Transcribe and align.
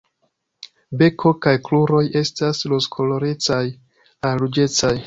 Beko 1.01 1.33
kaj 1.47 1.53
kruroj 1.67 2.01
estas 2.23 2.65
rozkolorecaj 2.75 3.65
al 4.33 4.45
ruĝecaj. 4.47 4.97